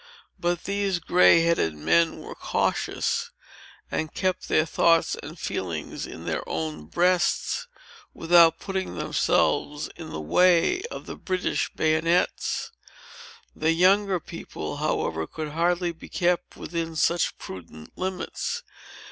[0.39, 3.29] But those gray headed men were cautious,
[3.91, 7.67] and kept their thoughts and feelings in their own breasts,
[8.11, 12.71] without putting themselves in the way of the British bayonets.
[13.55, 18.63] The younger people, however, could hardly be kept within such prudent limits.